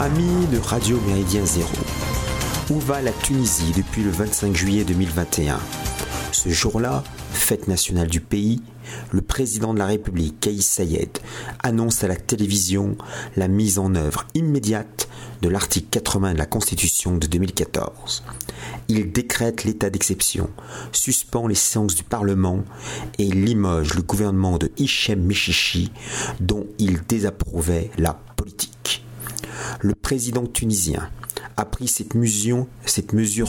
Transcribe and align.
Amis 0.00 0.46
de 0.50 0.56
Radio 0.58 0.98
Méridien 1.06 1.44
Zéro, 1.44 1.68
où 2.70 2.80
va 2.80 3.02
la 3.02 3.12
Tunisie 3.12 3.74
depuis 3.76 4.02
le 4.02 4.08
25 4.08 4.56
juillet 4.56 4.82
2021 4.82 5.60
Ce 6.32 6.48
jour-là, 6.48 7.04
fête 7.32 7.68
nationale 7.68 8.08
du 8.08 8.22
pays, 8.22 8.62
le 9.10 9.20
président 9.20 9.74
de 9.74 9.78
la 9.78 9.84
République, 9.84 10.40
Kaïs 10.40 10.66
Sayed, 10.66 11.18
annonce 11.62 12.02
à 12.02 12.08
la 12.08 12.16
télévision 12.16 12.96
la 13.36 13.46
mise 13.46 13.78
en 13.78 13.94
œuvre 13.94 14.26
immédiate 14.32 15.06
de 15.42 15.50
l'article 15.50 15.88
80 15.90 16.32
de 16.32 16.38
la 16.38 16.46
Constitution 16.46 17.18
de 17.18 17.26
2014. 17.26 18.22
Il 18.88 19.12
décrète 19.12 19.64
l'état 19.64 19.90
d'exception, 19.90 20.48
suspend 20.92 21.46
les 21.46 21.54
séances 21.54 21.94
du 21.94 22.04
Parlement 22.04 22.64
et 23.18 23.24
limoge 23.24 23.92
le 23.92 24.02
gouvernement 24.02 24.56
de 24.56 24.72
Hichem 24.78 25.22
Mechichi 25.22 25.92
dont 26.40 26.66
il 26.78 27.02
désapprouvait 27.06 27.90
la. 27.98 28.18
Le 29.82 29.94
président 29.94 30.46
tunisien 30.46 31.08
a 31.56 31.64
pris 31.64 31.88
cette 31.88 32.14
mesure, 32.14 32.66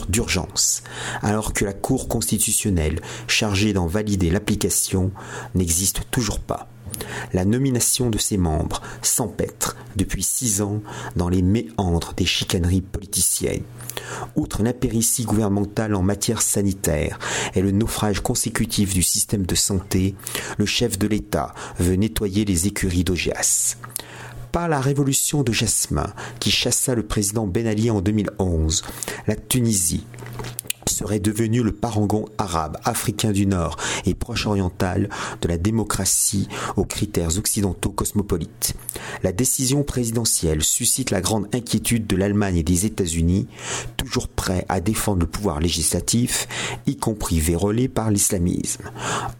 d'urgence, 0.07 0.81
alors 1.21 1.51
que 1.51 1.65
la 1.65 1.73
Cour 1.73 2.07
constitutionnelle 2.07 3.01
chargée 3.27 3.73
d'en 3.73 3.85
valider 3.85 4.29
l'application 4.29 5.11
n'existe 5.55 6.03
toujours 6.09 6.39
pas. 6.39 6.69
La 7.33 7.43
nomination 7.43 8.09
de 8.09 8.17
ses 8.17 8.37
membres 8.37 8.81
s'empêtre 9.01 9.75
depuis 9.97 10.23
six 10.23 10.61
ans 10.61 10.81
dans 11.17 11.27
les 11.27 11.41
méandres 11.41 12.13
des 12.15 12.25
chicaneries 12.25 12.81
politiciennes. 12.81 13.63
Outre 14.35 14.63
l'impéritie 14.63 15.25
gouvernementale 15.25 15.95
en 15.95 16.01
matière 16.01 16.41
sanitaire 16.41 17.19
et 17.55 17.61
le 17.61 17.71
naufrage 17.71 18.21
consécutif 18.21 18.93
du 18.93 19.03
système 19.03 19.45
de 19.45 19.55
santé, 19.55 20.15
le 20.57 20.65
chef 20.65 20.97
de 20.97 21.07
l'État 21.07 21.53
veut 21.77 21.95
nettoyer 21.95 22.45
les 22.45 22.67
écuries 22.67 23.03
d'Ogias 23.03 23.75
par 24.51 24.67
la 24.67 24.79
révolution 24.79 25.43
de 25.43 25.51
Jasmin 25.51 26.13
qui 26.39 26.51
chassa 26.51 26.95
le 26.95 27.03
président 27.03 27.47
Ben 27.47 27.67
Ali 27.67 27.89
en 27.89 28.01
2011, 28.01 28.83
la 29.27 29.35
Tunisie 29.35 30.05
serait 30.91 31.19
devenu 31.19 31.63
le 31.63 31.71
parangon 31.71 32.25
arabe, 32.37 32.77
africain 32.83 33.31
du 33.31 33.45
Nord 33.45 33.77
et 34.05 34.13
proche-oriental 34.13 35.09
de 35.41 35.47
la 35.47 35.57
démocratie 35.57 36.47
aux 36.75 36.85
critères 36.85 37.37
occidentaux 37.37 37.91
cosmopolites. 37.91 38.75
La 39.23 39.31
décision 39.31 39.83
présidentielle 39.83 40.63
suscite 40.63 41.11
la 41.11 41.21
grande 41.21 41.47
inquiétude 41.53 42.07
de 42.07 42.15
l'Allemagne 42.15 42.57
et 42.57 42.63
des 42.63 42.85
États-Unis, 42.85 43.47
toujours 43.97 44.27
prêts 44.27 44.65
à 44.69 44.79
défendre 44.79 45.21
le 45.21 45.27
pouvoir 45.27 45.59
législatif, 45.59 46.47
y 46.85 46.97
compris 46.97 47.39
vérolé 47.39 47.87
par 47.87 48.11
l'islamisme. 48.11 48.91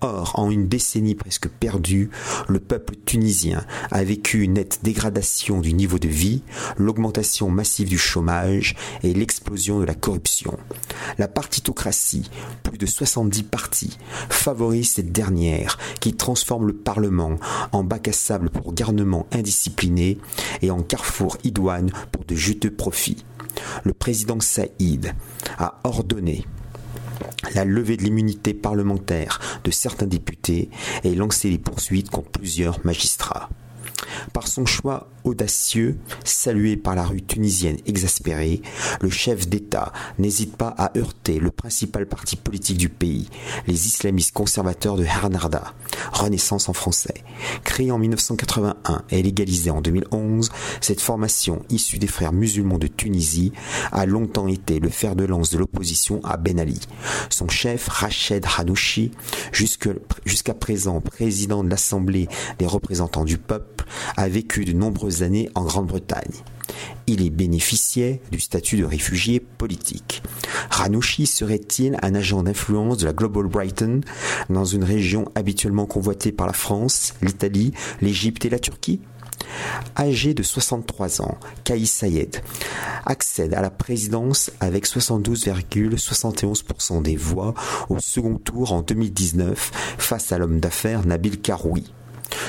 Or, 0.02 0.34
en 0.36 0.50
une 0.50 0.68
décennie 0.68 1.16
presque 1.16 1.48
perdue, 1.48 2.10
le 2.48 2.60
peuple 2.60 2.96
tunisien 3.06 3.66
a 3.92 4.04
vécu 4.04 4.42
une 4.44 4.54
nette 4.54 4.80
dégradation 4.84 5.60
du 5.60 5.74
niveau 5.74 6.00
de 6.00 6.08
vie, 6.08 6.44
l'augmentation 6.78 7.50
massive 7.50 7.90
du 7.90 7.98
chômage 7.98 8.76
et 9.04 9.14
l'explosion 9.14 9.80
de 9.80 9.86
la 9.86 9.96
corruption. 9.96 10.58
La 11.18 11.28
partitocratie, 11.42 12.30
plus 12.61 12.78
de 12.78 12.86
70 12.86 13.42
partis, 13.42 13.97
favorise 14.30 14.92
cette 14.92 15.11
dernière 15.11 15.80
qui 16.00 16.14
transforme 16.14 16.67
le 16.67 16.75
Parlement 16.75 17.38
en 17.72 17.84
bac 17.84 18.09
à 18.09 18.11
sable 18.11 18.52
pour 18.52 18.73
garnement 18.73 19.25
indiscipliné 19.31 20.19
et 20.62 20.69
en 20.69 20.84
carrefour 20.84 21.38
idoine 21.44 21.91
pour 22.12 22.25
de 22.25 22.35
juteux 22.35 22.69
profits. 22.69 23.25
Le 23.84 23.94
président 23.94 24.40
Saïd 24.40 25.16
a 25.57 25.80
ordonné 25.84 26.46
la 27.56 27.66
levée 27.66 27.97
de 27.97 28.03
l'immunité 28.03 28.53
parlementaire 28.53 29.40
de 29.63 29.72
certains 29.72 30.06
députés 30.06 30.69
et 31.03 31.16
lancé 31.16 31.50
les 31.50 31.57
poursuites 31.57 32.12
contre 32.12 32.30
plusieurs 32.30 32.85
magistrats. 32.85 33.50
Par 34.31 34.47
son 34.47 34.68
choix 34.68 35.09
audacieux, 35.24 35.98
salué 36.24 36.78
par 36.78 36.96
la 36.96 37.04
rue 37.04 37.22
tunisienne 37.22 37.78
exaspérée, 37.86 38.62
le 39.02 39.09
chef 39.09 39.48
d'État 39.48 39.92
n'hésite 40.20 40.56
pas 40.56 40.74
à 40.78 40.98
heurter 40.98 41.40
le 41.40 41.52
principal 41.52 42.06
parti 42.06 42.36
politique 42.36 42.78
du 42.78 42.90
pays, 42.90 43.30
les 43.68 43.86
islamistes 43.86 44.34
conservateurs 44.34 44.96
de 44.96 45.04
Hernarda, 45.04 45.74
Renaissance 46.12 46.70
en 46.70 46.74
français. 46.74 47.24
Créée 47.64 47.92
en 47.92 47.98
1981 47.98 49.04
et 49.10 49.22
légalisée 49.22 49.72
en 49.72 49.81
2011, 49.81 50.50
cette 50.80 51.02
formation 51.02 51.64
issue 51.70 51.98
des 51.98 52.08
frères 52.08 52.34
musulmans 52.34 52.78
de 52.78 52.88
Tunisie 52.88 53.52
a 53.92 54.06
longtemps 54.06 54.48
été 54.48 54.80
le 54.80 54.90
fer 54.90 55.16
de 55.16 55.26
lance 55.26 55.52
de 55.52 55.58
l'opposition 55.58 56.22
à 56.24 56.38
Ben 56.38 56.60
Ali. 56.60 56.80
Son 57.30 57.48
chef, 57.48 57.88
Rached 57.88 58.46
Hanouchi, 58.58 59.12
jusqu'à 59.52 60.54
présent 60.54 61.02
président 61.02 61.64
de 61.64 61.70
l'Assemblée 61.70 62.28
des 62.60 62.68
représentants 62.68 63.26
du 63.26 63.38
peuple, 63.38 63.86
a 64.16 64.30
vécu 64.30 64.66
de 64.66 64.74
nombreuses 64.74 65.11
années 65.22 65.50
en 65.56 65.64
Grande-Bretagne. 65.64 66.42
Il 67.08 67.22
y 67.22 67.30
bénéficiait 67.30 68.22
du 68.32 68.40
statut 68.40 68.78
de 68.78 68.86
réfugié 68.86 69.40
politique. 69.40 70.24
Ranouchi 70.70 71.26
serait-il 71.26 71.98
un 72.02 72.16
agent 72.16 72.44
d'influence 72.44 72.98
de 72.98 73.06
la 73.06 73.14
Global 73.14 73.48
Brighton 73.48 74.02
dans 74.50 74.66
une 74.66 74.84
région 74.84 75.26
habituellement 75.36 75.86
convoitée 75.86 76.32
par 76.32 76.48
la 76.48 76.54
France, 76.54 77.14
l'Italie, 77.22 77.74
l'Égypte 78.02 78.46
et 78.46 78.50
la 78.50 78.60
Turquie? 78.60 79.02
Âgé 79.98 80.34
de 80.34 80.44
63 80.44 81.22
ans, 81.22 81.38
Kaïs 81.64 81.92
Sayed 81.92 82.42
accède 83.06 83.54
à 83.54 83.62
la 83.62 83.70
présidence 83.70 84.52
avec 84.60 84.88
72,71% 84.88 87.02
des 87.02 87.16
voix 87.16 87.54
au 87.90 88.00
second 88.00 88.38
tour 88.38 88.74
en 88.74 88.82
2019 88.82 89.72
face 89.98 90.32
à 90.32 90.38
l'homme 90.38 90.60
d'affaires 90.60 91.06
Nabil 91.06 91.42
Karoui. 91.42 91.92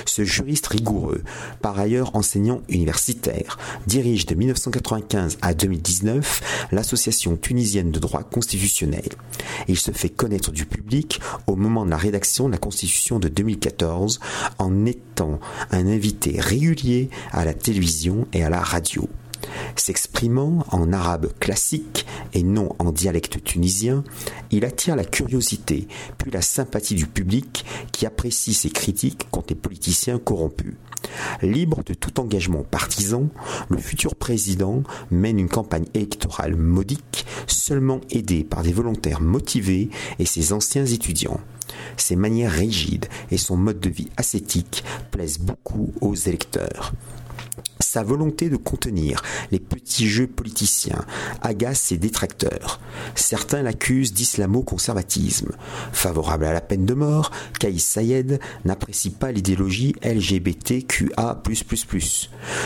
Ce 0.06 0.24
juriste 0.24 0.66
rigoureux, 0.66 1.22
par 1.60 1.78
ailleurs 1.78 2.14
enseignant 2.16 2.62
universitaire, 2.68 3.58
dirige 3.86 4.26
de 4.26 4.34
1995 4.34 5.38
à 5.42 5.54
2019 5.54 6.68
l'Association 6.72 7.36
tunisienne 7.36 7.90
de 7.90 7.98
droit 7.98 8.22
constitutionnel. 8.22 9.08
Il 9.68 9.78
se 9.78 9.90
fait 9.90 10.08
connaître 10.08 10.50
du 10.50 10.66
public 10.66 11.20
au 11.46 11.56
moment 11.56 11.84
de 11.84 11.90
la 11.90 11.96
rédaction 11.96 12.46
de 12.46 12.52
la 12.52 12.58
Constitution 12.58 13.18
de 13.18 13.28
2014 13.28 14.20
en 14.58 14.86
étant 14.86 15.40
un 15.70 15.86
invité 15.86 16.40
régulier 16.40 17.10
à 17.32 17.44
la 17.44 17.54
télévision 17.54 18.26
et 18.32 18.44
à 18.44 18.50
la 18.50 18.60
radio. 18.60 19.08
S'exprimant 19.76 20.64
en 20.70 20.92
arabe 20.92 21.32
classique 21.38 22.06
et 22.34 22.42
non 22.42 22.74
en 22.78 22.92
dialecte 22.92 23.42
tunisien, 23.42 24.04
il 24.50 24.64
attire 24.64 24.96
la 24.96 25.04
curiosité 25.04 25.88
puis 26.18 26.30
la 26.30 26.42
sympathie 26.42 26.94
du 26.94 27.06
public 27.06 27.64
qui 27.92 28.06
apprécie 28.06 28.54
ses 28.54 28.70
critiques 28.70 29.28
contre 29.30 29.48
les 29.50 29.56
politiciens 29.60 30.18
corrompus. 30.18 30.74
Libre 31.42 31.82
de 31.84 31.94
tout 31.94 32.20
engagement 32.20 32.62
partisan, 32.62 33.28
le 33.68 33.78
futur 33.78 34.14
président 34.14 34.82
mène 35.10 35.38
une 35.38 35.48
campagne 35.48 35.86
électorale 35.94 36.56
modique, 36.56 37.26
seulement 37.46 38.00
aidé 38.10 38.44
par 38.44 38.62
des 38.62 38.72
volontaires 38.72 39.20
motivés 39.20 39.90
et 40.18 40.26
ses 40.26 40.52
anciens 40.52 40.86
étudiants. 40.86 41.40
Ses 41.96 42.16
manières 42.16 42.52
rigides 42.52 43.06
et 43.30 43.38
son 43.38 43.56
mode 43.56 43.80
de 43.80 43.90
vie 43.90 44.08
ascétique 44.16 44.84
plaisent 45.10 45.38
beaucoup 45.38 45.92
aux 46.00 46.14
électeurs. 46.14 46.92
Sa 47.92 48.02
volonté 48.02 48.48
de 48.48 48.56
contenir 48.56 49.20
les 49.50 49.60
petits 49.60 50.08
jeux 50.08 50.26
politiciens 50.26 51.04
agace 51.42 51.78
ses 51.78 51.98
détracteurs. 51.98 52.80
Certains 53.14 53.60
l'accusent 53.60 54.14
d'islamo-conservatisme. 54.14 55.52
Favorable 55.92 56.46
à 56.46 56.54
la 56.54 56.62
peine 56.62 56.86
de 56.86 56.94
mort, 56.94 57.30
Kaïs 57.60 57.84
Sayed 57.84 58.40
n'apprécie 58.64 59.10
pas 59.10 59.30
l'idéologie 59.30 59.94
LGBTQA++. 60.02 61.42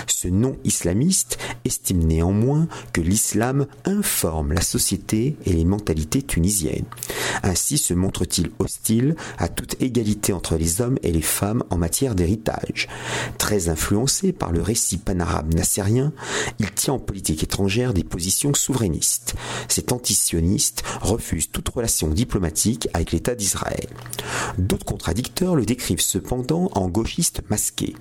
Ce 0.06 0.28
non-islamiste 0.28 1.38
estime 1.64 2.04
néanmoins 2.04 2.68
que 2.92 3.00
l'islam 3.00 3.66
informe 3.84 4.52
la 4.52 4.60
société 4.60 5.36
et 5.44 5.52
les 5.52 5.64
mentalités 5.64 6.22
tunisiennes. 6.22 6.86
Ainsi 7.42 7.78
se 7.78 7.94
montre-t-il 7.94 8.52
hostile 8.60 9.16
à 9.38 9.48
toute 9.48 9.74
égalité 9.82 10.32
entre 10.32 10.54
les 10.54 10.80
hommes 10.80 10.98
et 11.02 11.10
les 11.10 11.20
femmes 11.20 11.64
en 11.70 11.78
matière 11.78 12.14
d'héritage. 12.14 12.86
Très 13.38 13.68
influencé 13.68 14.32
par 14.32 14.52
le 14.52 14.62
récit 14.62 14.98
arabe 15.20 15.54
nassérien, 15.54 16.12
il 16.58 16.70
tient 16.72 16.94
en 16.94 16.98
politique 16.98 17.42
étrangère 17.42 17.94
des 17.94 18.04
positions 18.04 18.54
souverainistes. 18.54 19.34
Cet 19.68 19.92
antisioniste 19.92 20.82
refuse 21.00 21.50
toute 21.50 21.68
relation 21.68 22.08
diplomatique 22.08 22.88
avec 22.92 23.12
l'État 23.12 23.34
d'Israël. 23.34 23.88
D'autres 24.58 24.84
contradicteurs 24.84 25.56
le 25.56 25.64
décrivent 25.64 26.00
cependant 26.00 26.70
en 26.74 26.88
gauchiste 26.88 27.42
masqué. 27.50 27.94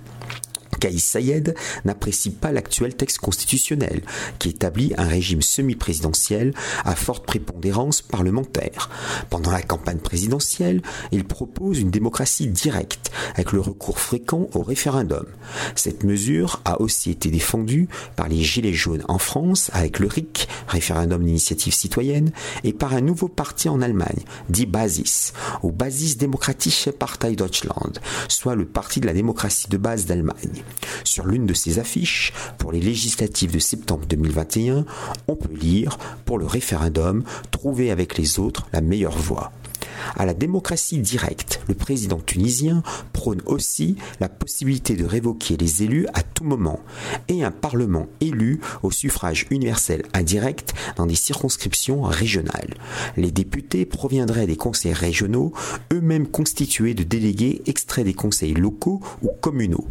Kaïs 0.78 1.02
Sayed 1.02 1.54
n'apprécie 1.84 2.30
pas 2.30 2.52
l'actuel 2.52 2.94
texte 2.94 3.18
constitutionnel 3.18 4.02
qui 4.38 4.50
établit 4.50 4.92
un 4.96 5.06
régime 5.06 5.42
semi-présidentiel 5.42 6.54
à 6.84 6.94
forte 6.94 7.26
prépondérance 7.26 8.02
parlementaire. 8.02 8.90
Pendant 9.30 9.50
la 9.50 9.62
campagne 9.62 9.98
présidentielle, 9.98 10.82
il 11.12 11.24
propose 11.24 11.80
une 11.80 11.90
démocratie 11.90 12.48
directe 12.48 13.10
avec 13.34 13.52
le 13.52 13.60
recours 13.60 13.98
fréquent 13.98 14.48
au 14.54 14.62
référendum. 14.62 15.26
Cette 15.74 16.04
mesure 16.04 16.60
a 16.64 16.80
aussi 16.80 17.10
été 17.10 17.30
défendue 17.30 17.88
par 18.16 18.28
les 18.28 18.42
Gilets 18.42 18.72
jaunes 18.72 19.04
en 19.08 19.18
France 19.18 19.70
avec 19.72 19.98
le 19.98 20.08
RIC, 20.08 20.48
référendum 20.68 21.24
d'initiative 21.24 21.74
citoyenne, 21.74 22.30
et 22.64 22.72
par 22.72 22.94
un 22.94 23.00
nouveau 23.00 23.28
parti 23.28 23.68
en 23.68 23.82
Allemagne, 23.82 24.24
dit 24.48 24.66
Basis, 24.66 25.32
ou 25.62 25.72
Basis 25.72 26.18
Demokratische 26.18 26.90
Partei 26.90 27.36
Deutschland, 27.36 27.92
soit 28.28 28.54
le 28.54 28.64
parti 28.64 29.00
de 29.00 29.06
la 29.06 29.12
démocratie 29.12 29.68
de 29.68 29.76
base 29.76 30.06
d'Allemagne. 30.06 30.64
Sur 31.04 31.26
l'une 31.26 31.46
de 31.46 31.54
ces 31.54 31.78
affiches, 31.78 32.32
pour 32.58 32.72
les 32.72 32.80
législatives 32.80 33.52
de 33.52 33.58
septembre 33.58 34.06
2021, 34.06 34.84
on 35.28 35.36
peut 35.36 35.54
lire 35.54 35.98
Pour 36.24 36.38
le 36.38 36.46
référendum, 36.46 37.24
trouver 37.50 37.90
avec 37.90 38.18
les 38.18 38.38
autres 38.38 38.66
la 38.72 38.80
meilleure 38.80 39.16
voie. 39.16 39.52
À 40.16 40.26
la 40.26 40.34
démocratie 40.34 40.98
directe, 40.98 41.60
le 41.68 41.74
président 41.74 42.18
tunisien 42.18 42.82
prône 43.12 43.42
aussi 43.46 43.96
la 44.20 44.28
possibilité 44.28 44.94
de 44.94 45.04
révoquer 45.04 45.56
les 45.56 45.82
élus 45.82 46.06
à 46.14 46.22
tout 46.22 46.44
moment 46.44 46.80
et 47.28 47.44
un 47.44 47.50
parlement 47.50 48.06
élu 48.20 48.60
au 48.82 48.90
suffrage 48.90 49.46
universel 49.50 50.02
indirect 50.14 50.74
dans 50.96 51.06
des 51.06 51.14
circonscriptions 51.14 52.02
régionales. 52.02 52.74
Les 53.16 53.30
députés 53.30 53.86
proviendraient 53.86 54.46
des 54.46 54.56
conseils 54.56 54.92
régionaux, 54.92 55.52
eux-mêmes 55.92 56.28
constitués 56.28 56.94
de 56.94 57.02
délégués 57.02 57.62
extraits 57.66 58.04
des 58.04 58.14
conseils 58.14 58.54
locaux 58.54 59.00
ou 59.22 59.30
communaux. 59.40 59.86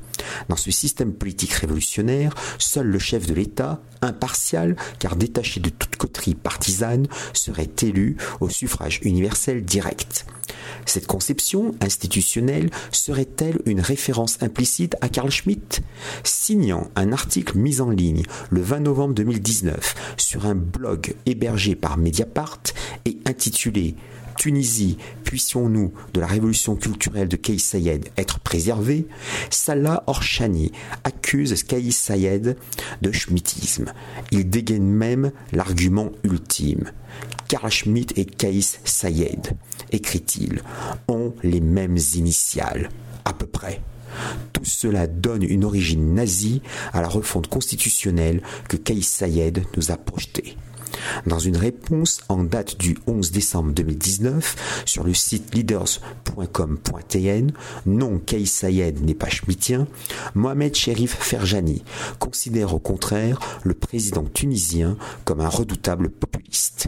Dans 0.49 0.55
ce 0.55 0.71
système 0.71 1.13
politique 1.13 1.53
révolutionnaire, 1.53 2.33
seul 2.57 2.87
le 2.87 2.99
chef 2.99 3.25
de 3.27 3.33
l'État, 3.33 3.81
impartial 4.01 4.75
car 4.99 5.15
détaché 5.15 5.59
de 5.59 5.69
toute 5.69 5.95
coterie 5.95 6.35
partisane, 6.35 7.07
serait 7.33 7.69
élu 7.81 8.17
au 8.39 8.49
suffrage 8.49 8.99
universel 9.03 9.63
direct. 9.63 10.25
Cette 10.85 11.07
conception 11.07 11.73
institutionnelle 11.81 12.69
serait-elle 12.91 13.59
une 13.65 13.81
référence 13.81 14.41
implicite 14.41 14.95
à 15.01 15.09
Carl 15.09 15.31
Schmitt? 15.31 15.81
Signant 16.23 16.89
un 16.95 17.11
article 17.11 17.57
mis 17.57 17.81
en 17.81 17.89
ligne 17.89 18.23
le 18.49 18.61
20 18.61 18.81
novembre 18.81 19.13
2019 19.15 20.15
sur 20.17 20.45
un 20.45 20.55
blog 20.55 21.15
hébergé 21.25 21.75
par 21.75 21.97
Mediapart 21.97 22.61
et 23.05 23.17
intitulé 23.25 23.95
Tunisie, 24.37 24.97
puissions-nous 25.23 25.93
de 26.13 26.19
la 26.19 26.27
révolution 26.27 26.75
culturelle 26.75 27.27
de 27.27 27.35
Kais 27.35 27.57
Sayed 27.57 28.09
être 28.17 28.39
préservés? 28.39 29.07
Salah 29.49 30.03
Orshani 30.07 30.71
accuse 31.03 31.63
Kais 31.63 31.91
Sayed 31.91 32.57
de 33.01 33.11
schmittisme. 33.11 33.93
Il 34.31 34.49
dégaine 34.49 34.87
même 34.87 35.31
l'argument 35.51 36.11
ultime. 36.23 36.91
Karl 37.47 37.69
Schmitt 37.71 38.17
et 38.17 38.25
Kais 38.25 38.61
Sayed, 38.83 39.55
écrit-il, 39.91 40.61
ont 41.07 41.33
les 41.43 41.61
mêmes 41.61 41.97
initiales, 42.15 42.89
à 43.23 43.33
peu 43.33 43.45
près. 43.45 43.81
Tout 44.53 44.65
cela 44.65 45.07
donne 45.07 45.43
une 45.43 45.65
origine 45.65 46.13
nazie 46.13 46.61
à 46.93 47.01
la 47.01 47.07
refonte 47.07 47.47
constitutionnelle 47.47 48.41
que 48.69 48.77
Kais 48.77 49.01
Sayed 49.01 49.63
nous 49.75 49.91
a 49.91 49.97
projetée. 49.97 50.57
Dans 51.25 51.39
une 51.39 51.57
réponse 51.57 52.21
en 52.29 52.43
date 52.43 52.77
du 52.79 52.97
11 53.07 53.31
décembre 53.31 53.71
2019 53.73 54.83
sur 54.85 55.03
le 55.03 55.13
site 55.13 55.53
leaders.com.tn, 55.55 57.51
non 57.85 58.19
Kais 58.19 58.45
Sayed 58.45 59.03
n'est 59.03 59.15
pas 59.15 59.29
schmittien, 59.29 59.87
Mohamed 60.33 60.75
Sherif 60.75 61.15
Ferjani 61.15 61.83
considère 62.19 62.73
au 62.73 62.79
contraire 62.79 63.39
le 63.63 63.73
président 63.73 64.23
tunisien 64.23 64.97
comme 65.23 65.41
un 65.41 65.49
redoutable 65.49 66.09
populiste. 66.09 66.87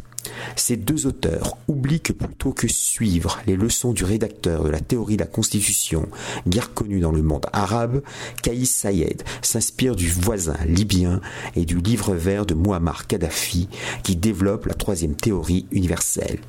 Ces 0.55 0.77
deux 0.77 1.07
auteurs 1.07 1.57
oublient 1.67 2.01
que 2.01 2.13
plutôt 2.13 2.51
que 2.51 2.67
suivre 2.67 3.39
les 3.47 3.55
leçons 3.55 3.93
du 3.93 4.03
rédacteur 4.03 4.63
de 4.63 4.69
la 4.69 4.79
théorie 4.79 5.17
de 5.17 5.21
la 5.21 5.27
Constitution, 5.27 6.07
guère 6.47 6.73
connue 6.73 6.99
dans 6.99 7.11
le 7.11 7.21
monde 7.21 7.45
arabe, 7.53 8.01
Kais 8.43 8.65
Sayed 8.65 9.23
s'inspire 9.41 9.95
du 9.95 10.09
voisin 10.09 10.57
libyen 10.65 11.21
et 11.55 11.65
du 11.65 11.77
livre 11.77 12.13
vert 12.13 12.45
de 12.45 12.53
Muammar 12.53 13.07
Kadhafi 13.07 13.69
qui 14.03 14.15
développe 14.15 14.65
la 14.65 14.73
troisième 14.73 15.15
théorie 15.15 15.65
universelle. 15.71 16.39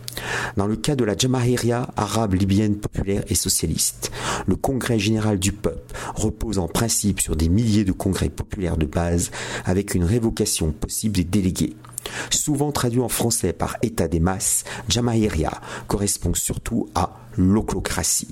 Dans 0.57 0.67
le 0.67 0.77
cas 0.77 0.97
de 0.97 1.05
la 1.05 1.17
Jamahiria 1.17 1.89
arabe 1.97 2.35
libyenne 2.35 2.77
populaire 2.77 3.23
et 3.29 3.35
socialiste, 3.35 4.11
le 4.47 4.57
Congrès 4.57 4.99
général 4.99 5.39
du 5.39 5.53
peuple 5.53 5.95
repose 6.15 6.59
en 6.59 6.69
principe 6.69 7.21
sur 7.21 7.37
des 7.37 7.49
milliers 7.49 7.85
de 7.85 7.93
congrès 7.93 8.29
populaires 8.29 8.77
de 8.77 8.87
base 8.87 9.31
avec 9.65 9.95
une 9.95 10.05
révocation 10.05 10.73
possible 10.73 11.17
des 11.17 11.25
délégués. 11.25 11.77
Souvent 12.31 12.73
traduit 12.73 13.01
en 13.01 13.09
français 13.09 13.53
par 13.53 13.77
État 13.83 14.09
des 14.09 14.21
masses, 14.21 14.65
Jamahiria 14.89 15.61
correspond 15.87 16.35
surtout 16.35 16.89
à 16.95 17.17
l'oclocratie. 17.37 18.29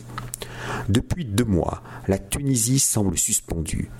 Depuis 0.89 1.25
deux 1.25 1.45
mois, 1.45 1.83
la 2.09 2.19
Tunisie 2.19 2.79
semble 2.79 3.17
suspendue. 3.17 3.91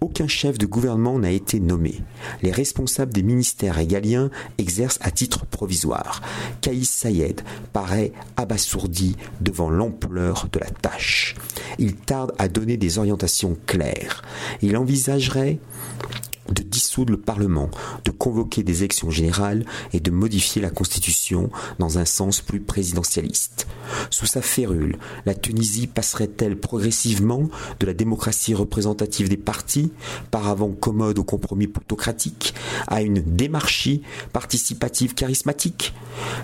Aucun 0.00 0.26
chef 0.26 0.58
de 0.58 0.66
gouvernement 0.66 1.18
n'a 1.18 1.30
été 1.30 1.60
nommé. 1.60 2.02
Les 2.42 2.50
responsables 2.50 3.12
des 3.12 3.22
ministères 3.22 3.76
régaliens 3.76 4.30
exercent 4.58 4.98
à 5.02 5.10
titre 5.10 5.46
provisoire. 5.46 6.20
Kaïs 6.60 6.88
Sayed 6.88 7.42
paraît 7.72 8.12
abasourdi 8.36 9.16
devant 9.40 9.70
l'ampleur 9.70 10.48
de 10.52 10.58
la 10.58 10.70
tâche. 10.70 11.34
Il 11.78 11.94
tarde 11.94 12.32
à 12.38 12.48
donner 12.48 12.76
des 12.76 12.98
orientations 12.98 13.56
claires. 13.66 14.22
Il 14.62 14.76
envisagerait 14.76 15.58
de 16.52 16.62
dissoudre 16.62 17.12
le 17.12 17.20
Parlement, 17.20 17.70
de 18.04 18.10
convoquer 18.10 18.62
des 18.62 18.78
élections 18.78 19.10
générales 19.10 19.64
et 19.92 20.00
de 20.00 20.10
modifier 20.10 20.62
la 20.62 20.70
Constitution 20.70 21.50
dans 21.78 21.98
un 21.98 22.04
sens 22.04 22.40
plus 22.40 22.60
présidentialiste. 22.60 23.66
Sous 24.10 24.26
sa 24.26 24.42
férule, 24.42 24.98
la 25.26 25.34
Tunisie 25.34 25.86
passerait-elle 25.86 26.56
progressivement 26.56 27.48
de 27.80 27.86
la 27.86 27.94
démocratie 27.94 28.54
représentative 28.54 29.28
des 29.28 29.36
partis, 29.36 29.92
par 30.30 30.48
avant 30.48 30.70
commode 30.70 31.18
au 31.18 31.24
compromis 31.24 31.66
plutocratique, 31.66 32.54
à 32.86 33.02
une 33.02 33.20
démarchie 33.20 34.02
participative 34.32 35.14
charismatique? 35.14 35.94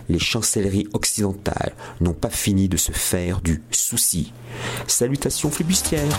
Les 0.08 0.18
chancelleries 0.18 0.88
occidentales 0.92 1.74
n'ont 2.00 2.14
pas 2.14 2.30
fini 2.30 2.68
de 2.68 2.76
se 2.76 2.92
faire 2.92 3.40
du 3.40 3.62
souci. 3.70 4.32
Salutations 4.86 5.50
flibustières 5.50 6.18